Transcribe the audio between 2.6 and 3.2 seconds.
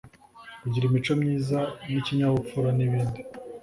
n’ibindi